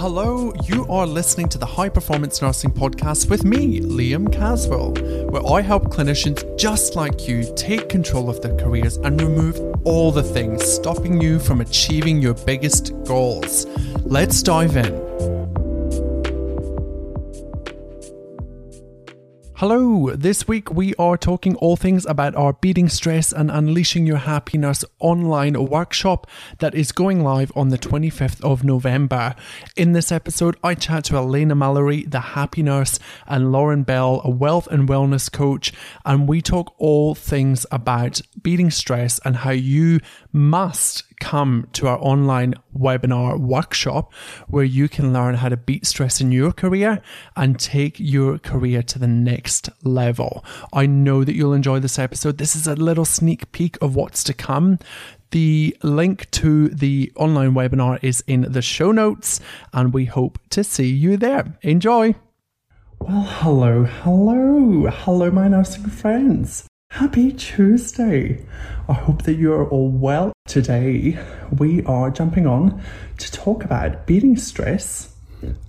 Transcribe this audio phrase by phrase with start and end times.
[0.00, 4.94] Hello, you are listening to the High Performance Nursing Podcast with me, Liam Caswell,
[5.28, 10.10] where I help clinicians just like you take control of their careers and remove all
[10.10, 13.66] the things stopping you from achieving your biggest goals.
[14.06, 15.09] Let's dive in.
[19.60, 24.16] Hello, this week we are talking all things about our Beating Stress and Unleashing Your
[24.16, 26.26] Happiness online workshop
[26.60, 29.34] that is going live on the 25th of November.
[29.76, 34.30] In this episode, I chat to Elaina Mullery, the happy nurse, and Lauren Bell, a
[34.30, 35.74] wealth and wellness coach,
[36.06, 40.00] and we talk all things about beating stress and how you
[40.32, 44.12] must come to our online webinar workshop
[44.48, 47.00] where you can learn how to beat stress in your career
[47.36, 50.44] and take your career to the next level.
[50.72, 52.38] I know that you'll enjoy this episode.
[52.38, 54.78] This is a little sneak peek of what's to come.
[55.30, 59.40] The link to the online webinar is in the show notes,
[59.72, 61.56] and we hope to see you there.
[61.62, 62.16] Enjoy!
[62.98, 66.69] Well, hello, hello, hello, my nursing friends.
[66.90, 68.44] Happy Tuesday!
[68.88, 70.32] I hope that you are all well.
[70.48, 71.18] Today,
[71.56, 72.82] we are jumping on
[73.18, 75.14] to talk about beating stress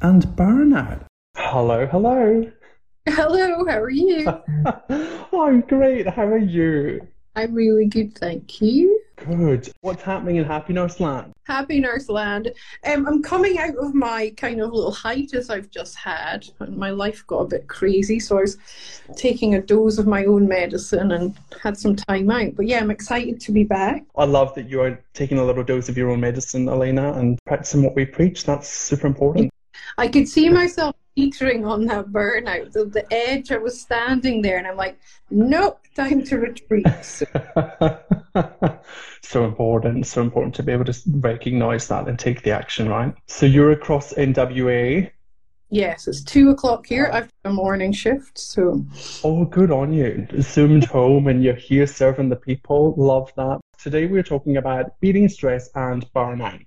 [0.02, 1.06] and burnout.
[1.38, 2.52] Hello, hello.
[3.08, 4.28] Hello, how are you?
[5.32, 6.08] I'm great.
[6.08, 7.08] How are you?
[7.36, 9.01] I'm really good, thank you.
[9.28, 9.72] Good.
[9.82, 11.34] What's happening in Happy Nurse Land?
[11.46, 12.52] Happy Nurse Land.
[12.86, 16.90] Um, I'm coming out of my kind of little hiatus I've just had, and my
[16.90, 18.58] life got a bit crazy, so I was
[19.16, 22.56] taking a dose of my own medicine and had some time out.
[22.56, 24.04] But yeah, I'm excited to be back.
[24.16, 27.38] I love that you are taking a little dose of your own medicine, Elaina, and
[27.46, 28.44] practicing what we preach.
[28.46, 29.52] That's super important.
[29.98, 32.72] I could see myself teetering on that burnout.
[32.72, 34.98] The, the edge, I was standing there, and I'm like,
[35.30, 36.88] nope, time to retreat.
[39.22, 43.14] so important, so important to be able to recognize that and take the action, right?
[43.28, 45.12] So you're across NWA.
[45.70, 47.10] Yes, it's two o'clock here.
[47.14, 48.86] I've a morning shift, so.
[49.24, 50.28] Oh, good on you.
[50.42, 52.94] Zoomed home and you're here serving the people.
[52.98, 53.62] Love that.
[53.80, 56.66] Today we're talking about beating stress and burnout.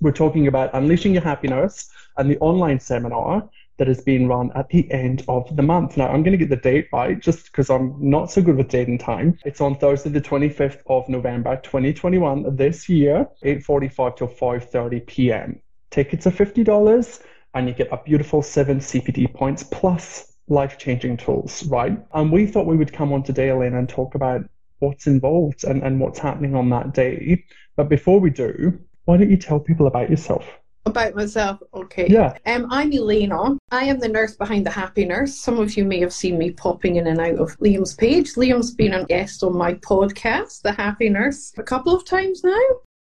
[0.00, 3.48] We're talking about unleashing your happiness and the online seminar
[3.78, 5.96] that is being run at the end of the month.
[5.96, 8.68] Now, I'm going to get the date right just because I'm not so good with
[8.68, 9.38] date and time.
[9.44, 15.60] It's on Thursday, the 25th of November, 2021, this year, 8.45 till 5.30 p.m.
[15.90, 17.22] Tickets are $50
[17.54, 21.98] and you get a beautiful seven CPD points plus life-changing tools, right?
[22.14, 24.42] And we thought we would come on today, Elaina, and talk about
[24.80, 27.44] what's involved and, and what's happening on that day.
[27.76, 28.78] But before we do,
[29.08, 30.46] why don't you tell people about yourself?
[30.84, 32.08] About myself, okay.
[32.10, 32.36] Yeah.
[32.44, 33.56] Um, I'm Elaina.
[33.70, 35.34] I am the nurse behind the Happy Nurse.
[35.34, 38.34] Some of you may have seen me popping in and out of Liam's page.
[38.34, 42.60] Liam's been a guest on my podcast, The Happy Nurse, a couple of times now.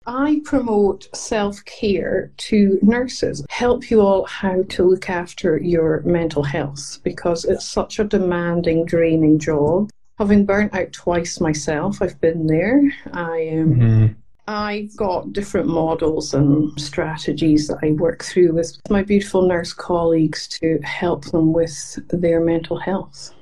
[0.07, 6.45] I promote self care to nurses, help you all how to look after your mental
[6.45, 9.91] health because it's such a demanding, draining job.
[10.19, 12.83] Having burnt out twice myself, I've been there.
[13.13, 13.75] I am.
[13.75, 14.07] Mm-hmm
[14.49, 20.49] I've got different models and strategies that I work through with my beautiful nurse colleagues
[20.49, 23.35] to help them with their mental health.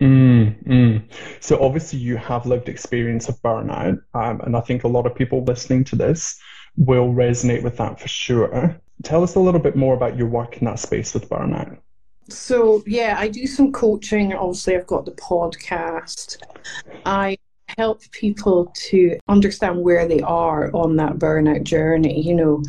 [0.00, 1.02] Mm, mm.
[1.38, 5.14] So obviously you have lived experience of burnout, um, and I think a lot of
[5.14, 6.40] people listening to this
[6.76, 8.76] will resonate with that for sure.
[9.04, 11.78] Tell us a little bit more about your work in that space with burnout.
[12.28, 14.34] So yeah, I do some coaching.
[14.34, 16.38] Obviously, I've got the podcast.
[17.06, 17.36] I
[17.76, 22.62] help people to understand where they are on that burnout journey, you know,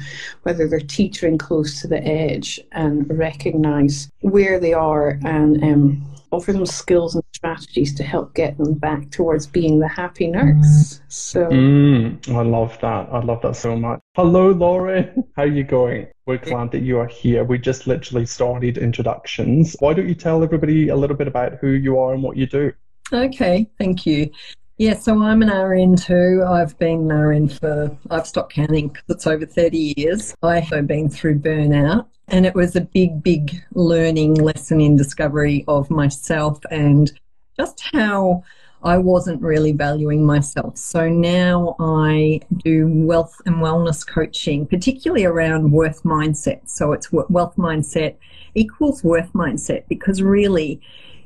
[0.43, 6.51] whether they're teetering close to the edge and recognize where they are and um, offer
[6.51, 11.01] them skills and strategies to help get them back towards being the happy nurse.
[11.07, 13.09] So mm, I love that.
[13.11, 13.99] I love that so much.
[14.15, 15.23] Hello, Lauren.
[15.35, 16.07] How are you going?
[16.25, 17.43] We're glad that you are here.
[17.43, 19.75] We just literally started introductions.
[19.79, 22.47] Why don't you tell everybody a little bit about who you are and what you
[22.47, 22.71] do?
[23.11, 24.31] Okay, thank you.
[24.77, 26.43] Yeah, so I'm an RN too.
[26.47, 30.35] I've been an RN for, I've stopped counting because it's over 30 years.
[30.41, 35.63] I have been through burnout and it was a big, big learning lesson in discovery
[35.67, 37.11] of myself and
[37.59, 38.43] just how
[38.81, 40.77] I wasn't really valuing myself.
[40.79, 46.67] So now I do wealth and wellness coaching, particularly around worth mindset.
[46.67, 48.15] So it's wealth mindset
[48.55, 50.81] equals worth mindset because really,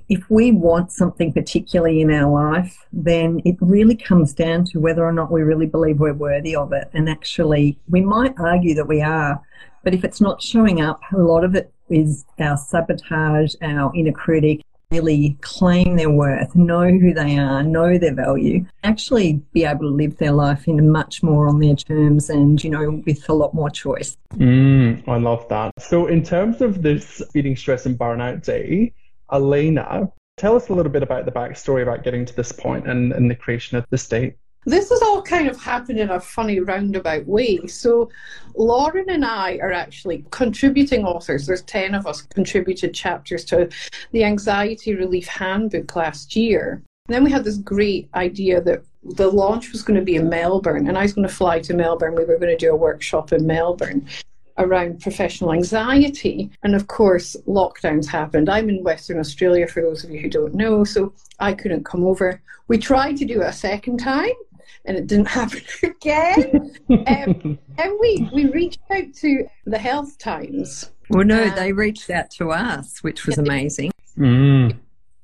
[0.10, 5.06] if we want something particularly in our life, then it really comes down to whether
[5.06, 6.90] or not we really believe we're worthy of it.
[6.94, 9.42] And actually, we might argue that we are,
[9.84, 14.12] but if it's not showing up, a lot of it is our sabotage, our inner
[14.12, 14.62] critic,
[14.92, 19.90] really claim their worth, know who they are, know their value, actually be able to
[19.90, 23.54] live their life in much more on their terms and, you know, with a lot
[23.54, 24.18] more choice.
[24.36, 25.72] Mm, I love that.
[25.78, 28.94] So, in terms of this Beating Stress and Burnout Day,
[29.32, 33.12] Elena, tell us a little bit about the backstory about getting to this point and,
[33.14, 34.36] and the creation of the state.
[34.66, 37.66] This has all kind of happened in a funny roundabout way.
[37.68, 38.10] So,
[38.56, 41.46] Lauren and I are actually contributing authors.
[41.46, 43.70] There's 10 of us contributed chapters to
[44.12, 46.84] the Anxiety Relief Handbook last year.
[47.08, 50.28] And then we had this great idea that the launch was going to be in
[50.28, 52.16] Melbourne, and I was going to fly to Melbourne.
[52.16, 54.06] We were going to do a workshop in Melbourne
[54.58, 56.50] around professional anxiety.
[56.64, 58.50] And of course, lockdowns happened.
[58.50, 62.06] I'm in Western Australia, for those of you who don't know, so I couldn't come
[62.06, 62.42] over.
[62.68, 64.34] We tried to do it a second time.
[64.86, 66.74] And it didn't happen again.
[66.90, 70.92] um, and we, we reached out to the Health Times.
[71.10, 73.92] Well, no, they reached out to us, which was amazing.
[74.18, 74.78] Mm.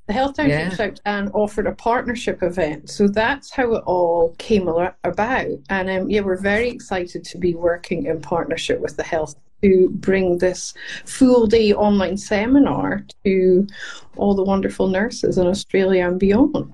[0.05, 0.67] The Health Times yeah.
[0.67, 2.89] reached out and offered a partnership event.
[2.89, 5.59] So that's how it all came about.
[5.69, 9.89] And um, yeah, we're very excited to be working in partnership with the Health to
[9.91, 10.73] bring this
[11.05, 13.65] full day online seminar to
[14.17, 16.73] all the wonderful nurses in Australia and beyond.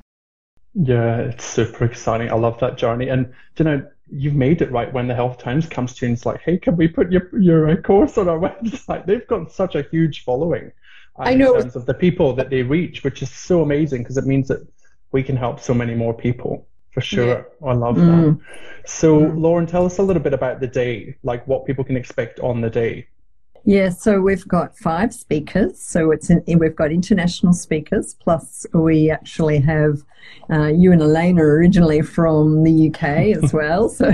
[0.74, 2.31] Yeah, it's super exciting.
[2.31, 3.10] I love that journey.
[3.10, 6.18] And, you know, you've made it right when the Health Times comes to you and
[6.18, 9.06] it's like, hey, can we put your, your uh, course on our website?
[9.06, 10.72] They've got such a huge following.
[11.19, 11.56] I know.
[11.56, 14.48] In terms of the people that they reach, which is so amazing because it means
[14.48, 14.66] that
[15.12, 16.68] we can help so many more people.
[16.92, 17.45] For sure.
[17.62, 17.68] Yeah.
[17.68, 18.39] I love mm.
[18.39, 18.89] that.
[18.89, 19.39] So, mm.
[19.39, 22.62] Lauren, tell us a little bit about the day, like what people can expect on
[22.62, 23.07] the day.
[23.66, 25.80] Yeah, so we've got five speakers.
[25.80, 30.04] So it's an, we've got international speakers, plus we actually have
[30.50, 33.04] uh, you and Elaina originally from the UK
[33.44, 33.89] as well.
[33.89, 34.12] So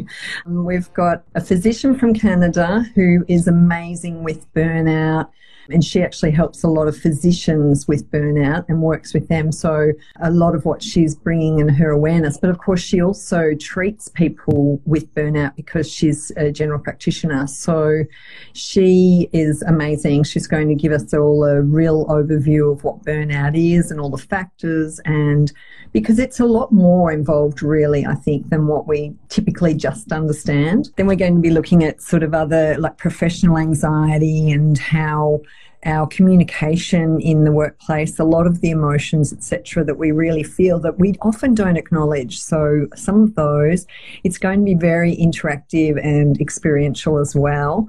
[0.46, 5.28] we've got a physician from Canada who is amazing with burnout
[5.70, 9.52] and she actually helps a lot of physicians with burnout and works with them.
[9.52, 12.38] So a lot of what she's bringing in her awareness.
[12.38, 17.46] But of course, she also treats people with burnout because she's a general practitioner.
[17.46, 18.04] So
[18.52, 20.24] she is amazing.
[20.24, 24.10] She's going to give us all a real overview of what burnout is and all
[24.10, 25.52] the factors and
[25.92, 30.90] because it's a lot more involved really i think than what we typically just understand
[30.96, 35.40] then we're going to be looking at sort of other like professional anxiety and how
[35.84, 40.80] our communication in the workplace, a lot of the emotions, etc., that we really feel
[40.80, 42.38] that we often don't acknowledge.
[42.38, 43.86] So, some of those,
[44.24, 47.88] it's going to be very interactive and experiential as well.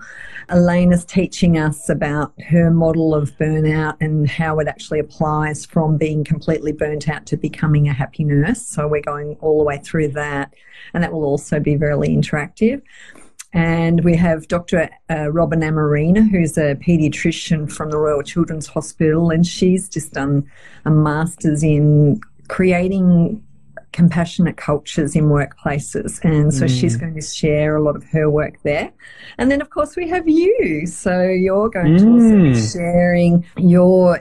[0.50, 6.24] Elaina's teaching us about her model of burnout and how it actually applies from being
[6.24, 8.62] completely burnt out to becoming a happy nurse.
[8.62, 10.54] So, we're going all the way through that,
[10.94, 12.82] and that will also be very interactive.
[13.54, 14.90] And we have Dr.
[15.10, 20.50] Uh, Robin Amarina, who's a paediatrician from the Royal Children's Hospital, and she's just done
[20.86, 23.44] a master's in creating
[23.94, 26.24] compassionate cultures in workplaces.
[26.24, 26.80] And so mm.
[26.80, 28.92] she's going to share a lot of her work there.
[29.38, 30.86] And then, of course, we have you.
[30.86, 32.00] So you're going mm.
[32.00, 32.74] to also be mm.
[32.74, 34.20] sharing your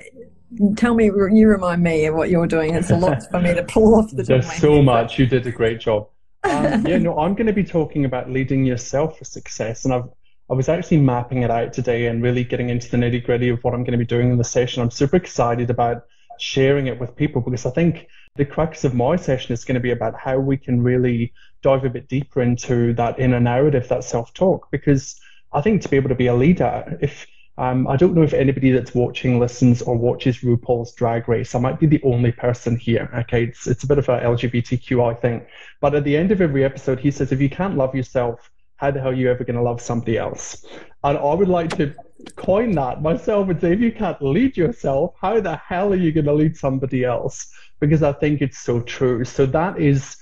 [0.76, 3.64] tell me you remind me of what you're doing it's a lot for me to
[3.64, 6.09] pull off the there's so much you did a great job
[6.50, 10.09] um, yeah, no, I'm going to be talking about leading yourself for success, and I've
[10.49, 13.65] I was actually mapping it out today and really getting into the nitty gritty of
[13.65, 14.81] what I'm going to be doing in the session.
[14.81, 16.05] I'm super excited about
[16.38, 19.81] sharing it with people because I think the crux of my session is going to
[19.81, 24.05] be about how we can really dive a bit deeper into that inner narrative, that
[24.05, 24.69] self talk.
[24.71, 25.19] Because
[25.53, 27.26] I think to be able to be a leader, if
[27.59, 31.55] um, I don't know if anybody that's watching, listens, or watches RuPaul's Drag Race.
[31.55, 33.11] I might be the only person here.
[33.21, 35.47] Okay, it's it's a bit of a LGBTQI thing,
[35.81, 38.91] but at the end of every episode, he says, if you can't love yourself, how
[38.91, 40.67] the hell are you ever going to love somebody else?
[41.03, 41.95] And I would like to
[42.37, 46.13] coin that myself and say, if you can't lead yourself, how the hell are you
[46.13, 47.51] going to lead somebody else?
[47.81, 49.25] Because I think it's so true.
[49.25, 50.17] So that is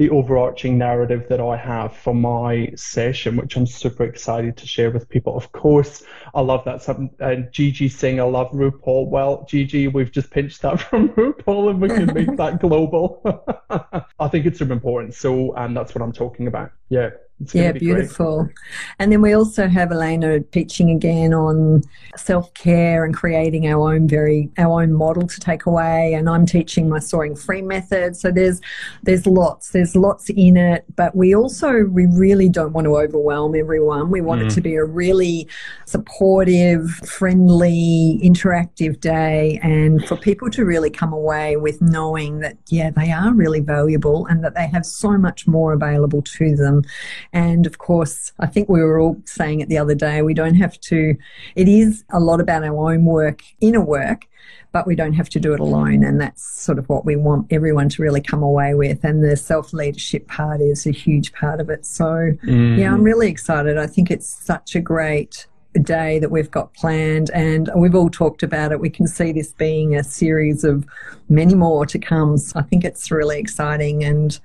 [0.00, 4.90] the overarching narrative that I have for my session, which I'm super excited to share
[4.90, 5.36] with people.
[5.36, 6.02] Of course,
[6.34, 6.80] I love that.
[6.80, 9.08] Some uh, Gigi saying I love RuPaul.
[9.08, 13.20] Well, Gigi, we've just pinched that from RuPaul, and we can make that global.
[14.18, 15.12] I think it's super important.
[15.12, 16.72] So, and that's what I'm talking about.
[16.88, 17.10] Yeah
[17.52, 18.44] yeah, beautiful.
[18.44, 18.54] Great.
[18.98, 21.82] And then we also have Elaina teaching again on
[22.16, 26.14] self care and creating our own very our own model to take away.
[26.14, 28.16] And I'm teaching my soaring free method.
[28.16, 28.60] So there's
[29.02, 30.84] there's lots there's lots in it.
[30.96, 34.10] But we also we really don't want to overwhelm everyone.
[34.10, 34.46] We want mm.
[34.46, 35.48] it to be a really
[35.86, 42.90] supportive, friendly, interactive day, and for people to really come away with knowing that yeah
[42.90, 46.82] they are really valuable and that they have so much more available to them
[47.32, 50.56] and of course, I think we were all saying it the other day, we don't
[50.56, 51.16] have to,
[51.54, 54.26] it is a lot about our own work, inner work,
[54.72, 56.04] but we don't have to do it alone.
[56.04, 59.04] And that's sort of what we want everyone to really come away with.
[59.04, 61.86] And the self leadership part is a huge part of it.
[61.86, 62.78] So, mm.
[62.78, 63.78] yeah, I'm really excited.
[63.78, 65.46] I think it's such a great
[65.78, 68.80] day that we've got planned, and we've all talked about it.
[68.80, 70.84] We can see this being a series of
[71.28, 72.38] many more to come.
[72.38, 74.38] So I think it's really exciting, and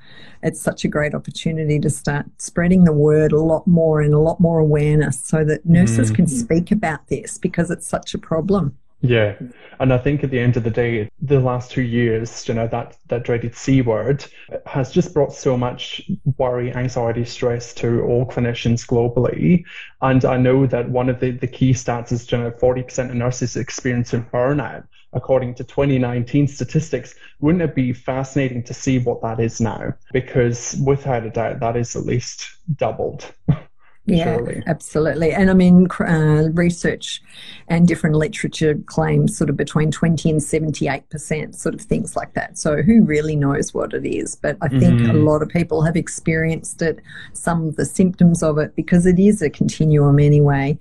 [0.44, 4.20] it's such a great opportunity to start spreading the word a lot more and a
[4.20, 6.16] lot more awareness so that nurses mm.
[6.16, 8.78] can speak about this because it's such a problem.
[9.08, 9.36] Yeah,
[9.80, 12.68] and I think at the end of the day, the last two years, you know,
[12.70, 14.26] that that dreaded C word
[14.66, 16.02] has just brought so much
[16.38, 19.64] worry, anxiety, stress to all clinicians globally.
[20.02, 23.16] And I know that one of the, the key stats is, you know, 40% of
[23.16, 27.14] nurses experiencing burnout, according to 2019 statistics.
[27.42, 29.94] Wouldn't it be fascinating to see what that is now?
[30.14, 33.32] Because without a doubt, that is at least doubled.
[34.08, 34.64] Yeah, surely.
[34.68, 35.32] absolutely.
[35.32, 37.24] And I mean, uh, research
[37.68, 42.58] and different literature claims sort of between 20 and 78%, sort of things like that.
[42.58, 44.36] So who really knows what it is?
[44.36, 45.10] But I think mm.
[45.10, 47.00] a lot of people have experienced it,
[47.34, 50.78] some of the symptoms of it, because it is a continuum anyway.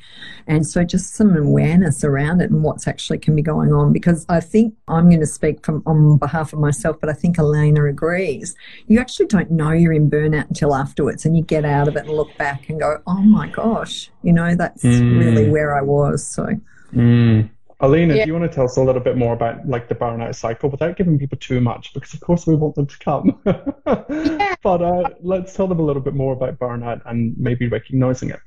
[0.47, 3.93] And so just some awareness around it and what's actually can be going on.
[3.93, 7.39] Because I think I'm going to speak from on behalf of myself, but I think
[7.39, 8.55] Elaina agrees.
[8.87, 12.05] You actually don't know you're in burnout until afterwards and you get out of it
[12.05, 15.19] and look back and go, oh my gosh, you know, that's mm.
[15.19, 16.27] really where I was.
[16.27, 16.49] So,
[16.93, 17.51] mm.
[17.81, 18.25] Alina, yeah.
[18.25, 20.71] do you want to tell us a little bit more about like the burnout cycle
[20.71, 21.93] without giving people too much?
[21.93, 23.41] Because of course we want them to come.
[23.45, 24.55] yeah.
[24.63, 28.41] But uh, let's tell them a little bit more about burnout and maybe recognizing it.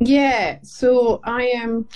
[0.00, 0.58] Yeah.
[0.62, 1.70] So I am.
[1.70, 1.88] Um,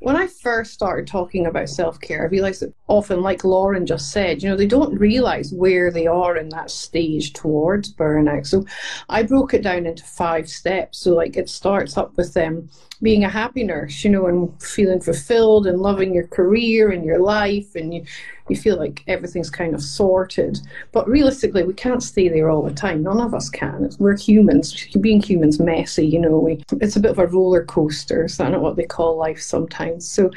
[0.00, 4.12] when I first started talking about self care, I realized that often, like Lauren just
[4.12, 8.46] said, you know, they don't realize where they are in that stage towards burnout.
[8.46, 8.64] So
[9.08, 10.98] I broke it down into five steps.
[10.98, 12.70] So, like, it starts up with them
[13.02, 17.20] being a happy nurse, you know, and feeling fulfilled and loving your career and your
[17.20, 18.04] life, and you,
[18.48, 20.58] you feel like everything's kind of sorted.
[20.92, 23.02] But realistically, we can't stay there all the time.
[23.02, 23.90] None of us can.
[23.98, 24.86] We're humans.
[25.00, 26.38] Being humans, messy, you know.
[26.38, 28.24] We, it's a bit of a roller coaster.
[28.24, 30.08] Is that not what they call life sometimes?
[30.08, 30.30] So,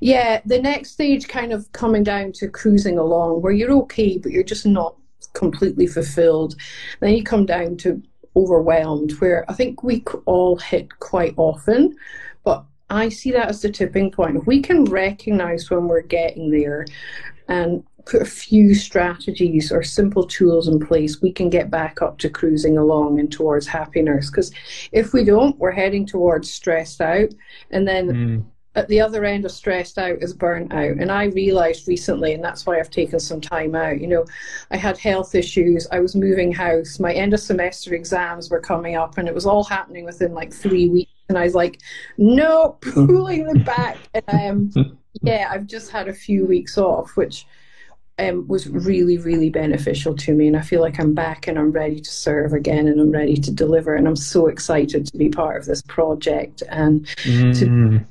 [0.00, 4.32] yeah, the next stage kind of coming down to cruising along, where you're okay, but
[4.32, 4.96] you're just not
[5.34, 6.56] completely fulfilled.
[7.00, 8.02] Then you come down to
[8.36, 11.96] overwhelmed, where I think we all hit quite often.
[12.44, 14.36] But I see that as the tipping point.
[14.36, 16.86] If we can recognize when we're getting there
[17.48, 22.18] and put a few strategies or simple tools in place, we can get back up
[22.18, 24.30] to cruising along and towards happiness.
[24.30, 24.50] Because
[24.92, 27.30] if we don't, we're heading towards stressed out.
[27.70, 28.44] And then mm
[28.78, 30.98] at the other end of stressed out is burnt out.
[30.98, 34.24] And I realized recently, and that's why I've taken some time out, you know,
[34.70, 38.94] I had health issues, I was moving house, my end of semester exams were coming
[38.94, 41.10] up, and it was all happening within like three weeks.
[41.28, 41.80] And I was like,
[42.18, 43.98] no, pulling them back.
[44.28, 47.46] And um, yeah, I've just had a few weeks off, which
[48.18, 50.48] um, was really, really beneficial to me.
[50.48, 53.36] And I feel like I'm back and I'm ready to serve again and I'm ready
[53.36, 53.94] to deliver.
[53.94, 57.58] And I'm so excited to be part of this project and mm.
[57.58, 58.04] to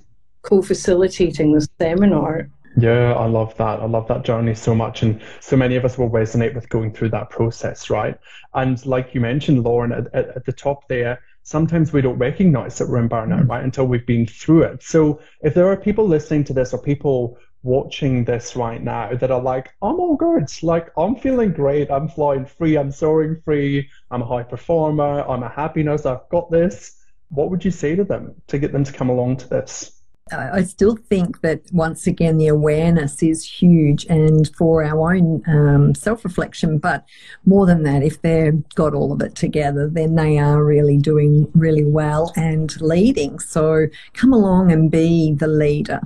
[0.43, 2.49] co-facilitating the seminar.
[2.79, 3.79] Yeah, I love that.
[3.79, 5.01] I love that journey so much.
[5.01, 8.17] And so many of us will resonate with going through that process, right?
[8.53, 12.77] And like you mentioned, Lauren, at, at, at the top there, sometimes we don't recognize
[12.77, 13.49] that we're in burnout, mm-hmm.
[13.49, 14.83] right, until we've been through it.
[14.83, 19.31] So if there are people listening to this or people watching this right now that
[19.31, 20.49] are like, I'm all good.
[20.61, 21.89] Like, I'm feeling great.
[21.89, 22.77] I'm flying free.
[22.77, 23.89] I'm soaring free.
[24.11, 25.21] I'm a high performer.
[25.21, 26.05] I'm a happiness.
[26.05, 27.01] I've got this.
[27.29, 29.96] What would you say to them to get them to come along to this?
[30.31, 35.95] I still think that once again the awareness is huge and for our own um,
[35.95, 36.77] self reflection.
[36.77, 37.05] But
[37.45, 41.49] more than that, if they've got all of it together, then they are really doing
[41.53, 43.39] really well and leading.
[43.39, 46.01] So come along and be the leader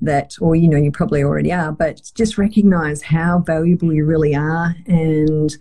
[0.00, 4.34] that, or you know, you probably already are, but just recognize how valuable you really
[4.34, 5.56] are and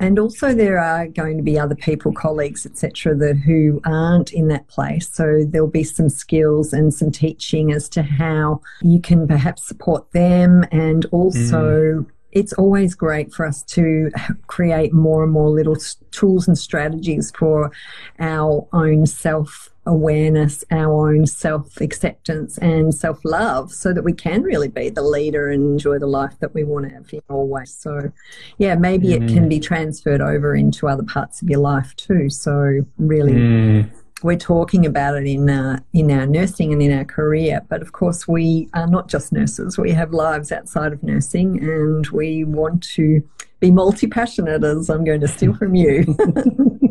[0.00, 4.48] and also, there are going to be other people, colleagues, etc., that who aren't in
[4.48, 5.08] that place.
[5.08, 10.10] So there'll be some skills and some teaching as to how you can perhaps support
[10.12, 12.02] them, and also.
[12.02, 12.06] Mm.
[12.32, 14.08] It's always great for us to
[14.46, 15.76] create more and more little
[16.12, 17.72] tools and strategies for
[18.20, 24.42] our own self awareness, our own self acceptance and self love so that we can
[24.42, 27.72] really be the leader and enjoy the life that we want to have in always.
[27.72, 28.12] So,
[28.58, 29.22] yeah, maybe mm.
[29.22, 32.28] it can be transferred over into other parts of your life too.
[32.30, 33.32] So, really.
[33.32, 33.90] Mm.
[34.22, 37.92] We're talking about it in uh, in our nursing and in our career, but of
[37.92, 39.78] course we are not just nurses.
[39.78, 43.26] We have lives outside of nursing, and we want to
[43.60, 44.62] be multi passionate.
[44.62, 46.04] As I'm going to steal from you.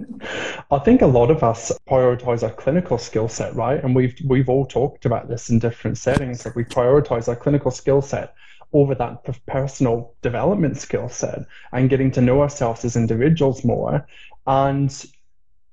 [0.72, 3.84] I think a lot of us prioritize our clinical skill set, right?
[3.84, 7.72] And we've we've all talked about this in different settings that we prioritize our clinical
[7.72, 8.34] skill set
[8.72, 11.40] over that personal development skill set
[11.72, 14.08] and getting to know ourselves as individuals more.
[14.46, 15.06] And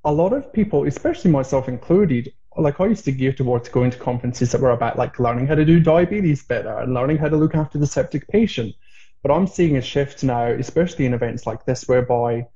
[0.05, 3.99] a lot of people, especially myself included, like I used to gear towards going to
[3.99, 7.37] conferences that were about like learning how to do diabetes better and learning how to
[7.37, 8.75] look after the septic patient.
[9.23, 12.47] But I'm seeing a shift now, especially in events like this, whereby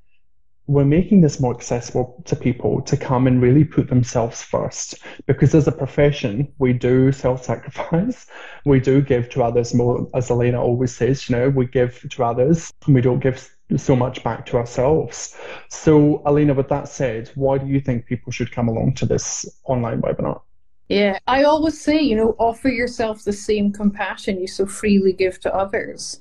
[0.67, 4.95] we're making this more accessible to people to come and really put themselves first.
[5.25, 8.27] Because as a profession we do self-sacrifice.
[8.63, 12.23] We do give to others more as elaina always says you know we give to
[12.23, 15.35] others and we don't give so much back to ourselves.
[15.69, 19.45] So elaina with that said why do you think people should come along to this
[19.63, 20.41] online webinar?
[20.89, 25.39] Yeah, I always say, you know, offer yourself the same compassion you so freely give
[25.39, 26.19] to others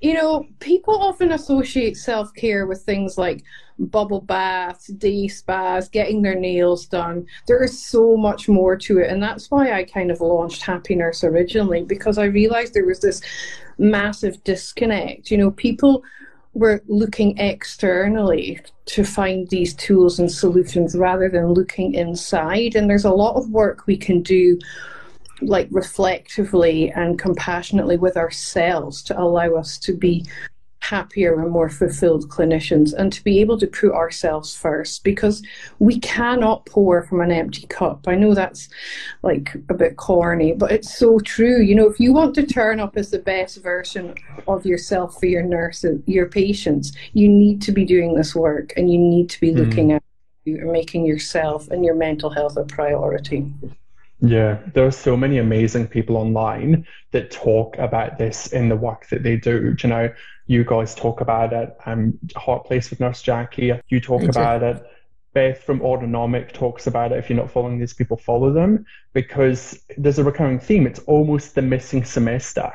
[0.00, 3.42] you know, people often associate self care with things like
[3.78, 7.26] bubble baths, day spas, getting their nails done.
[7.46, 9.10] There is so much more to it.
[9.10, 13.00] And that's why I kind of launched Happy Nurse originally, because I realized there was
[13.00, 13.22] this
[13.78, 15.30] massive disconnect.
[15.30, 16.02] You know, people
[16.52, 22.74] were looking externally to find these tools and solutions rather than looking inside.
[22.74, 24.58] And there's a lot of work we can do
[25.40, 30.24] like reflectively and compassionately with ourselves to allow us to be
[30.80, 35.42] happier and more fulfilled clinicians and to be able to put ourselves first because
[35.80, 38.06] we cannot pour from an empty cup.
[38.06, 38.68] I know that's
[39.22, 41.60] like a bit corny, but it's so true.
[41.60, 44.14] You know, if you want to turn up as the best version
[44.46, 48.90] of yourself for your nurses, your patients, you need to be doing this work and
[48.90, 49.58] you need to be mm.
[49.66, 50.02] looking at
[50.44, 53.44] you and making yourself and your mental health a priority.
[54.20, 59.08] Yeah, there are so many amazing people online that talk about this in the work
[59.08, 59.76] that they do.
[59.82, 60.12] You know,
[60.46, 61.76] you guys talk about it.
[61.84, 64.82] Um, Heart Place with Nurse Jackie, you talk about it.
[65.34, 67.18] Beth from Autonomic talks about it.
[67.18, 70.86] If you're not following these people, follow them because there's a recurring theme.
[70.86, 72.72] It's almost the missing semester,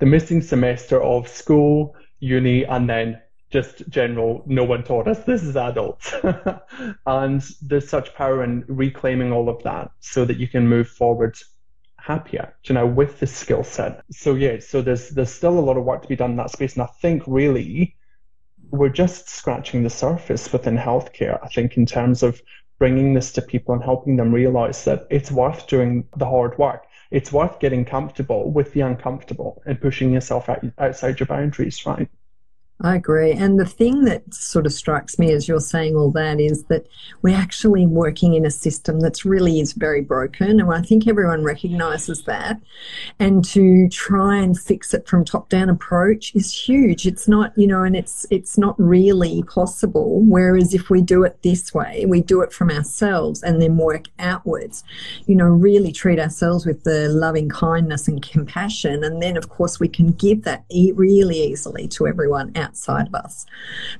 [0.00, 3.20] the missing semester of school, uni, and then
[3.50, 6.14] just general, no one taught us this is adults.
[7.06, 11.36] and there's such power in reclaiming all of that so that you can move forward
[11.96, 14.02] happier, you know, with the skill set.
[14.10, 16.50] So yeah, so there's there's still a lot of work to be done in that
[16.50, 16.74] space.
[16.74, 17.96] And I think really
[18.70, 21.38] we're just scratching the surface within healthcare.
[21.42, 22.40] I think in terms of
[22.80, 26.86] bringing this to people and helping them realize that it's worth doing the hard work.
[27.10, 32.08] It's worth getting comfortable with the uncomfortable and pushing yourself out, outside your boundaries, right?
[32.82, 33.32] I agree.
[33.32, 36.86] And the thing that sort of strikes me as you're saying all that is that
[37.20, 40.60] we're actually working in a system that's really is very broken.
[40.60, 42.58] And I think everyone recognizes that.
[43.18, 47.06] And to try and fix it from top down approach is huge.
[47.06, 50.22] It's not, you know, and it's, it's not really possible.
[50.22, 54.06] Whereas if we do it this way, we do it from ourselves and then work
[54.18, 54.84] outwards,
[55.26, 59.04] you know, really treat ourselves with the loving kindness and compassion.
[59.04, 60.64] And then of course we can give that
[60.94, 63.46] really easily to everyone out outside of us.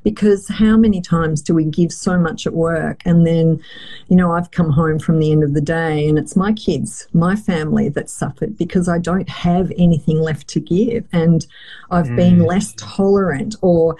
[0.04, 3.60] Because how many times do we give so much at work and then,
[4.08, 7.08] you know, I've come home from the end of the day and it's my kids,
[7.12, 11.46] my family that suffered because I don't have anything left to give and
[11.90, 12.16] I've mm.
[12.16, 13.96] been less tolerant or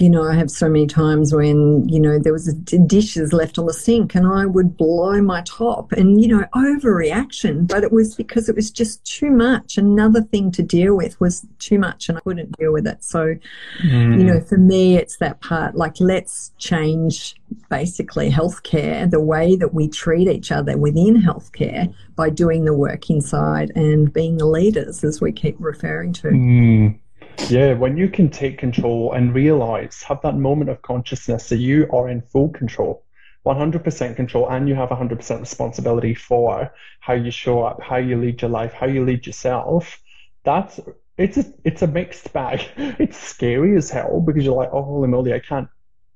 [0.00, 3.66] you know, I have so many times when, you know, there was dishes left on
[3.66, 8.14] the sink and I would blow my top and, you know, overreaction, but it was
[8.14, 9.76] because it was just too much.
[9.76, 13.02] Another thing to deal with was too much and I couldn't deal with it.
[13.02, 13.36] So,
[13.82, 14.18] mm.
[14.18, 17.34] you know, for me, it's that part like, let's change
[17.70, 23.10] basically healthcare, the way that we treat each other within healthcare by doing the work
[23.10, 26.28] inside and being the leaders, as we keep referring to.
[26.28, 26.98] Mm.
[27.46, 31.88] Yeah, when you can take control and realize, have that moment of consciousness that you
[31.92, 33.04] are in full control,
[33.46, 38.42] 100% control, and you have 100% responsibility for how you show up, how you lead
[38.42, 39.98] your life, how you lead yourself.
[40.44, 40.80] That's
[41.16, 42.60] it's a it's a mixed bag.
[42.98, 45.68] It's scary as hell because you're like, oh holy moly, I can't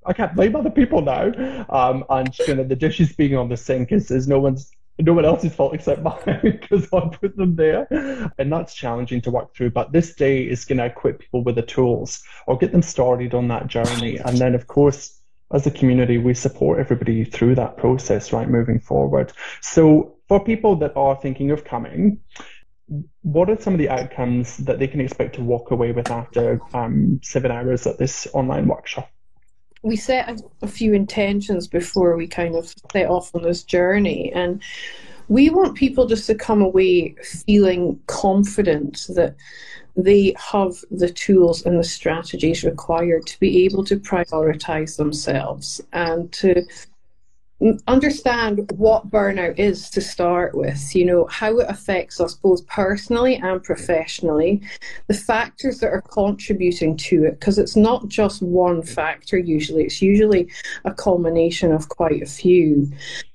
[0.04, 1.32] I can't blame other people now.
[1.68, 5.12] Um, and you know, the dishes being on the sink is, is no one's no
[5.12, 7.86] one else's fault except mine because I put them there.
[8.38, 9.70] And that's challenging to work through.
[9.70, 13.34] But this day is going to equip people with the tools or get them started
[13.34, 14.18] on that journey.
[14.18, 15.18] And then, of course,
[15.52, 19.32] as a community, we support everybody through that process, right, moving forward.
[19.60, 22.20] So, for people that are thinking of coming,
[23.22, 26.60] what are some of the outcomes that they can expect to walk away with after
[26.74, 29.10] um, seven hours at this online workshop?
[29.82, 34.32] We set a, a few intentions before we kind of set off on this journey
[34.32, 34.62] and
[35.28, 37.14] we want people just to come away
[37.46, 39.34] feeling confident that
[39.96, 46.32] they have the tools and the strategies required to be able to prioritize themselves and
[46.32, 46.64] to
[47.86, 53.36] understand what burnout is to start with, you know, how it affects us both personally
[53.36, 54.62] and professionally,
[55.08, 60.02] the factors that are contributing to it, because it's not just one factor usually, it's
[60.02, 60.50] usually
[60.84, 62.90] a culmination of quite a few.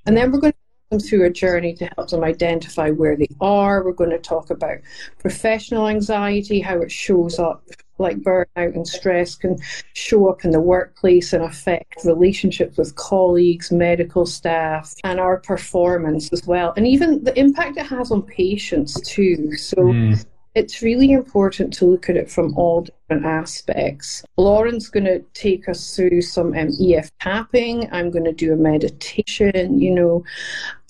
[0.05, 0.57] And then we're going to
[0.89, 3.83] them through a journey to help them identify where they are.
[3.83, 4.77] We're going to talk about
[5.19, 7.63] professional anxiety, how it shows up
[7.99, 9.57] like burnout and stress can
[9.93, 16.31] show up in the workplace and affect relationships with colleagues, medical staff, and our performance
[16.31, 19.55] as well, and even the impact it has on patients too.
[19.55, 19.77] So.
[19.77, 20.25] Mm.
[20.55, 24.23] It's really important to look at it from all different aspects.
[24.37, 27.87] Lauren's going to take us through some um, EFT tapping.
[27.91, 29.79] I'm going to do a meditation.
[29.79, 30.23] You know,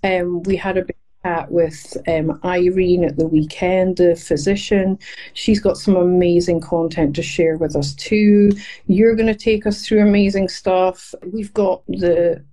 [0.06, 0.96] um, we had a big
[1.28, 4.98] chat with um, Irene at the weekend, the physician.
[5.34, 8.52] She's got some amazing content to share with us too.
[8.88, 11.14] You're going to take us through amazing stuff.
[11.32, 12.44] We've got the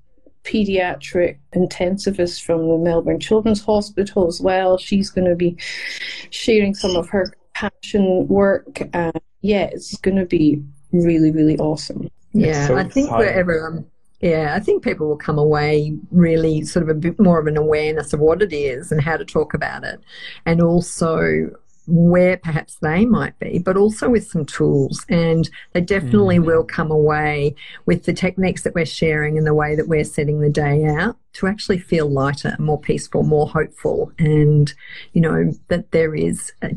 [0.44, 4.76] pediatric intensivist from the Melbourne Children's Hospital as well.
[4.76, 5.56] She's going to be
[6.30, 8.82] sharing some of her passion work.
[8.92, 12.10] And yeah, it's going to be really, really awesome.
[12.32, 13.86] Yeah, so I think wherever um,
[14.24, 17.58] yeah, I think people will come away really sort of a bit more of an
[17.58, 20.00] awareness of what it is and how to talk about it,
[20.46, 21.50] and also
[21.86, 25.04] where perhaps they might be, but also with some tools.
[25.10, 26.46] And they definitely mm.
[26.46, 30.40] will come away with the techniques that we're sharing and the way that we're setting
[30.40, 34.72] the day out to actually feel lighter, more peaceful, more hopeful, and
[35.12, 36.70] you know that there is a,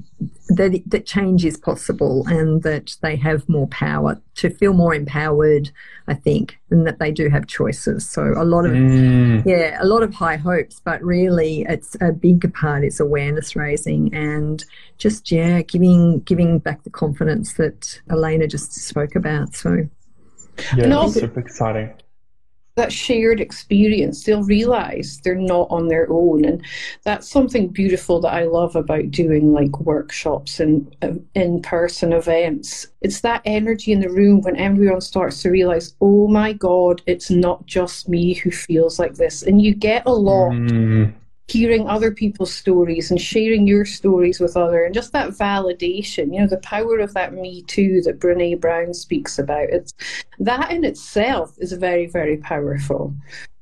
[0.49, 5.71] that that change is possible, and that they have more power to feel more empowered.
[6.07, 8.09] I think, and that they do have choices.
[8.09, 9.45] So a lot of mm.
[9.45, 14.13] yeah, a lot of high hopes, but really, it's a big part is awareness raising
[14.13, 14.65] and
[14.97, 19.55] just yeah, giving giving back the confidence that Elaina just spoke about.
[19.55, 19.87] So
[20.75, 21.93] yeah, it's super exciting
[22.77, 26.45] that shared experience, they'll realize they're not on their own.
[26.45, 26.63] And
[27.03, 32.87] that's something beautiful that I love about doing like workshops and uh, in person events.
[33.01, 37.29] It's that energy in the room when everyone starts to realize, oh my God, it's
[37.29, 39.43] not just me who feels like this.
[39.43, 40.51] And you get a lot.
[40.51, 41.13] Mm
[41.47, 46.41] hearing other people's stories and sharing your stories with other and just that validation you
[46.41, 49.93] know the power of that me too that brene brown speaks about it's
[50.39, 53.15] that in itself is very very powerful.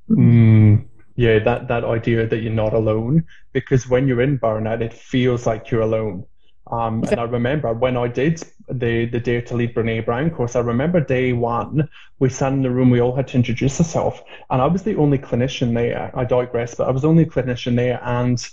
[0.09, 4.93] Mm, yeah that that idea that you're not alone because when you're in burnout it
[4.93, 6.25] feels like you're alone
[6.67, 10.55] um, and I remember when I did the, the Dare to Lead Brene Brown course,
[10.55, 11.87] I remember day one,
[12.19, 14.19] we sat in the room, we all had to introduce ourselves.
[14.49, 16.11] And I was the only clinician there.
[16.15, 18.01] I digress, but I was the only clinician there.
[18.03, 18.45] And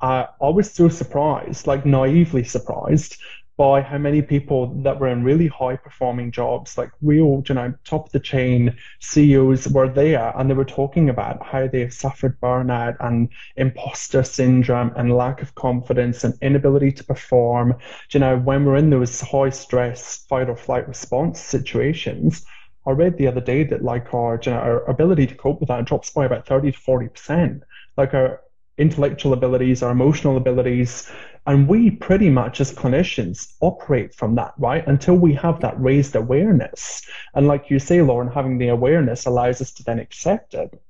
[0.00, 3.16] I, I was so surprised, like naively surprised,
[3.56, 7.72] by how many people that were in really high performing jobs, like real, you know,
[7.84, 11.92] top of the chain CEOs were there and they were talking about how they have
[11.92, 17.76] suffered burnout and imposter syndrome and lack of confidence and inability to perform.
[18.12, 22.44] You know, when we're in those high stress fight or flight response situations,
[22.86, 25.68] I read the other day that like our, you know, our ability to cope with
[25.68, 27.60] that drops by about 30 to 40%.
[27.96, 28.40] Like our
[28.76, 31.10] intellectual abilities, our emotional abilities,
[31.46, 34.86] And we pretty much as clinicians operate from that, right?
[34.86, 37.02] Until we have that raised awareness.
[37.34, 40.82] And like you say, Lauren, having the awareness allows us to then accept it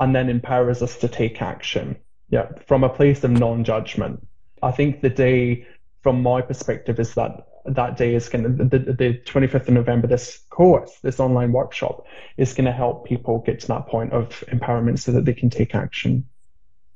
[0.00, 1.96] and then empowers us to take action.
[2.28, 4.26] Yeah, from a place of non judgment.
[4.62, 5.66] I think the day,
[6.02, 10.06] from my perspective, is that that day is going to, the, the 25th of November,
[10.06, 14.44] this course, this online workshop is going to help people get to that point of
[14.48, 16.24] empowerment so that they can take action.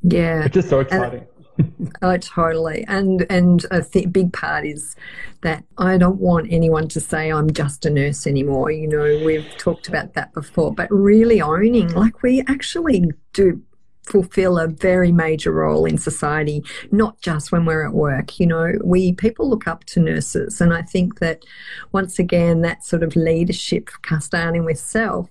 [0.02, 0.44] Yeah.
[0.44, 1.26] It's just so exciting.
[2.02, 2.84] Oh, totally.
[2.88, 4.96] And and a th- big part is
[5.42, 8.70] that I don't want anyone to say I'm just a nurse anymore.
[8.70, 13.62] You know, we've talked about that before, but really owning, like we actually do
[14.04, 16.62] fulfill a very major role in society,
[16.92, 18.38] not just when we're at work.
[18.38, 21.44] You know, we people look up to nurses, and I think that
[21.92, 23.90] once again, that sort of leadership,
[24.20, 25.28] starting with self,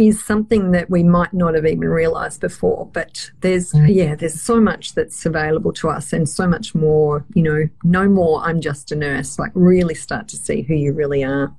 [0.00, 2.88] is something that we might not have even realized before.
[2.92, 3.94] But there's, mm.
[3.94, 8.08] yeah, there's so much that's available to us and so much more, you know, no
[8.08, 9.38] more, I'm just a nurse.
[9.38, 11.54] Like, really start to see who you really are.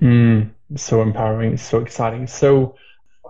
[0.00, 2.28] Mm, so empowering, so exciting.
[2.28, 2.76] So,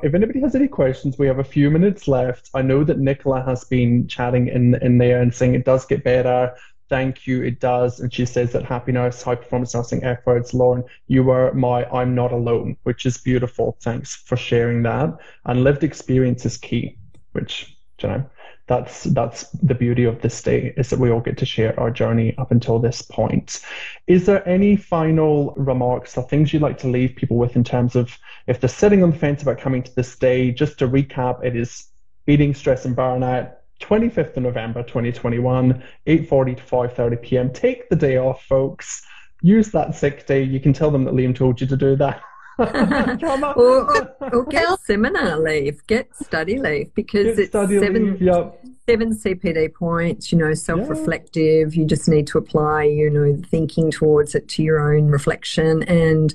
[0.02, 2.50] if anybody has any questions, we have a few minutes left.
[2.52, 6.04] I know that Nicola has been chatting in in there and saying it does get
[6.04, 6.54] better.
[6.88, 8.00] Thank you, it does.
[8.00, 12.32] And she says that happiness, High Performance Nursing efforts, Lauren, you were my I'm not
[12.32, 13.76] alone, which is beautiful.
[13.80, 15.16] Thanks for sharing that.
[15.46, 16.98] And lived experience is key,
[17.32, 18.24] which, you know,
[18.66, 21.90] that's that's the beauty of this day is that we all get to share our
[21.90, 23.60] journey up until this point.
[24.06, 27.94] Is there any final remarks or things you'd like to leave people with in terms
[27.94, 28.16] of
[28.46, 30.50] if they're sitting on the fence about coming to this day?
[30.50, 31.88] Just to recap, it is
[32.24, 33.52] beating stress and burnout.
[33.80, 37.52] 25th of November 2021, 8:40 to 5:30 p.m.
[37.52, 39.02] Take the day off, folks.
[39.42, 40.42] Use that sick day.
[40.42, 42.22] You can tell them that Liam told you to do that.
[42.58, 48.64] or, or, get seminar leave, get study leave because get it's seven, leave, yep.
[48.88, 51.74] seven CPD points, you know, self reflective.
[51.74, 51.80] Yeah.
[51.80, 55.82] You just need to apply, you know, thinking towards it to your own reflection.
[55.84, 56.32] And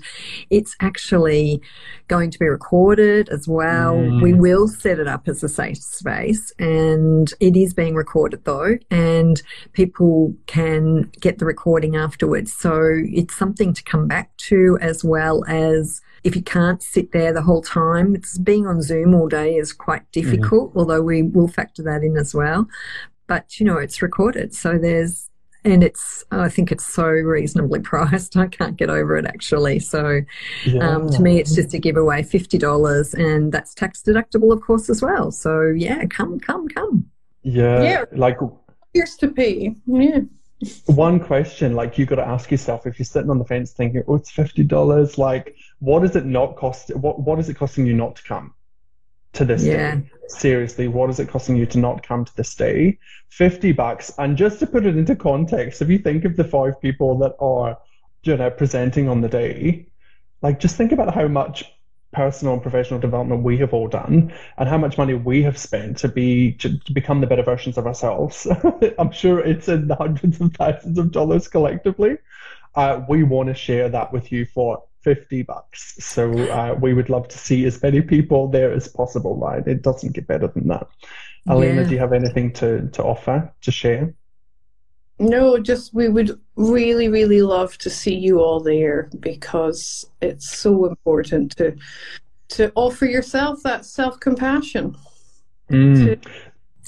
[0.50, 1.62] it's actually
[2.10, 3.96] going to be recorded as well.
[3.96, 4.22] Mm.
[4.22, 8.78] We will set it up as a safe space and it is being recorded though,
[8.92, 12.52] and people can get the recording afterwards.
[12.52, 17.34] So it's something to come back to as well as if you can't sit there
[17.34, 20.22] the whole time, it's being on Zoom all day is quite mm-hmm.
[20.22, 20.80] difficult, mm-hmm.
[20.80, 22.68] although we will factor that in as well.
[23.28, 25.30] But you know, it's recorded, so there's
[25.66, 28.38] and it's I think it's so reasonably priced.
[28.38, 29.80] I can't get over it actually.
[29.80, 30.22] So
[30.66, 30.90] yeah.
[30.90, 34.90] um, to me, it's just a giveaway, fifty dollars, and that's tax deductible, of course,
[34.90, 35.32] as well.
[35.32, 37.10] So yeah, come, come, come.
[37.44, 38.38] Yeah, yeah, like
[38.94, 39.76] here's to pay.
[39.86, 40.22] Yeah.
[40.88, 44.04] One question, like you've got to ask yourself if you're sitting on the fence thinking,
[44.08, 46.96] "Oh, it's fifty dollars," like what is it not cost?
[46.96, 48.54] What what is it costing you not to come
[49.34, 49.96] to this yeah.
[49.96, 50.12] day?
[50.28, 53.00] Seriously, what is it costing you to not come to this day?
[53.30, 54.12] Fifty bucks.
[54.18, 57.36] And just to put it into context, if you think of the five people that
[57.40, 57.78] are,
[58.24, 59.88] you know, presenting on the day,
[60.42, 61.66] like just think about how much
[62.12, 65.96] personal and professional development we have all done and how much money we have spent
[65.98, 68.48] to be to, to become the better versions of ourselves
[68.98, 72.18] i'm sure it's in the hundreds of thousands of dollars collectively
[72.76, 75.96] uh, we want to share that with you for 50 bucks.
[76.00, 79.66] So uh, we would love to see as many people there as possible, right?
[79.66, 80.88] It doesn't get better than that.
[81.48, 81.88] Alina, yeah.
[81.88, 84.14] do you have anything to, to offer, to share?
[85.20, 90.86] No, just we would really, really love to see you all there because it's so
[90.86, 91.76] important to
[92.50, 94.96] to offer yourself that self compassion.
[95.70, 96.24] Mm.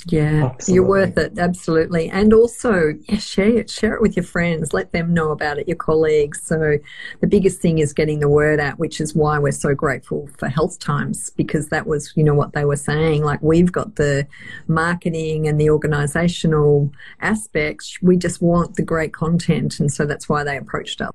[0.08, 0.74] Yeah, absolutely.
[0.74, 2.10] you're worth it, absolutely.
[2.10, 4.74] And also, yeah, share it, share it with your friends.
[4.74, 6.42] Let them know about it, your colleagues.
[6.44, 6.78] So
[7.20, 10.48] the biggest thing is getting the word out, which is why we're so grateful for
[10.48, 13.24] Health Times because that was, you know, what they were saying.
[13.24, 14.28] Like we've got the
[14.68, 18.02] marketing and the organisational aspects.
[18.02, 21.12] We just want the great content, and so that's why they approached us.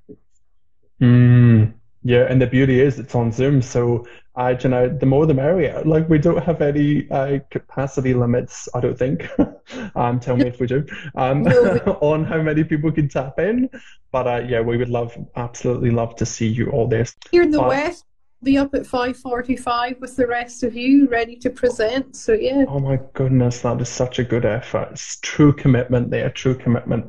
[1.01, 1.75] Mm.
[2.07, 5.35] Yeah, and the beauty is it's on Zoom, so uh, you know, the more the
[5.35, 5.83] merrier.
[5.85, 9.29] Like we don't have any uh, capacity limits, I don't think.
[9.97, 10.87] um, tell me if we do.
[11.17, 11.43] Um,
[12.01, 13.69] on how many people can tap in,
[14.13, 17.07] but uh, yeah, we would love, absolutely love to see you all there.
[17.33, 18.05] Here in the uh, west,
[18.41, 22.15] be up at five forty-five with the rest of you, ready to present.
[22.15, 22.67] So yeah.
[22.69, 24.91] Oh my goodness, that is such a good effort.
[24.93, 27.07] It's true commitment there, true commitment.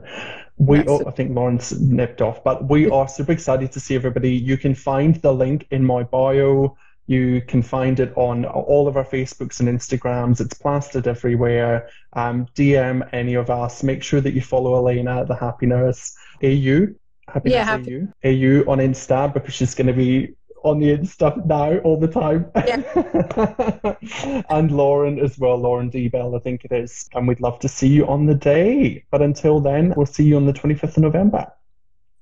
[0.57, 4.31] We, oh, I think Lauren's nipped off, but we are super excited to see everybody.
[4.31, 6.75] You can find the link in my bio.
[7.05, 10.41] You can find it on all of our Facebooks and Instagrams.
[10.41, 11.89] It's plastered everywhere.
[12.13, 13.83] Um, DM any of us.
[13.83, 16.87] Make sure that you follow Elaina, the Happy Nurse AU.
[17.27, 18.07] Happy yeah, happy.
[18.25, 18.29] AU.
[18.29, 20.35] AU on Insta because she's going to be
[20.67, 22.51] on the Insta now all the time.
[22.56, 24.43] Yeah.
[24.49, 26.08] and Lauren as well, Lauren D.
[26.08, 27.10] Bell, I think it is.
[27.13, 29.03] And we'd love to see you on the day.
[29.12, 31.47] But until then, we'll see you on the 25th of November.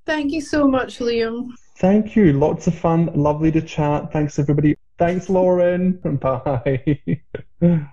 [0.04, 1.48] Thank you so much, Liam.
[1.78, 2.32] Thank you.
[2.32, 3.10] Lots of fun.
[3.14, 4.12] Lovely to chat.
[4.12, 4.76] Thanks, everybody.
[4.98, 5.92] Thanks, Lauren.
[6.20, 7.22] Bye.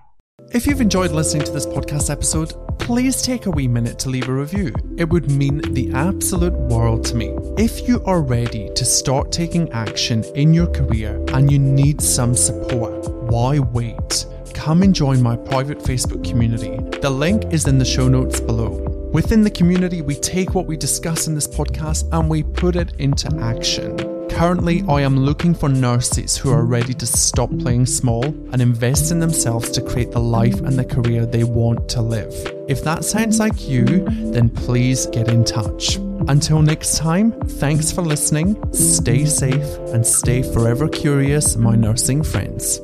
[0.52, 4.28] If you've enjoyed listening to this podcast episode, please take a wee minute to leave
[4.28, 4.72] a review.
[4.96, 7.36] It would mean the absolute world to me.
[7.58, 12.34] If you are ready to start taking action in your career and you need some
[12.34, 14.26] support, why wait?
[14.54, 16.76] Come and join my private Facebook community.
[17.00, 18.80] The link is in the show notes below.
[19.12, 22.94] Within the community, we take what we discuss in this podcast and we put it
[23.00, 24.13] into action.
[24.34, 29.12] Currently, I am looking for nurses who are ready to stop playing small and invest
[29.12, 32.34] in themselves to create the life and the career they want to live.
[32.68, 33.84] If that sounds like you,
[34.32, 35.96] then please get in touch.
[36.26, 42.80] Until next time, thanks for listening, stay safe, and stay forever curious, my nursing friends.